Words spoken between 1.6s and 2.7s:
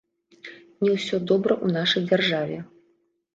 ў нашай дзяржаве.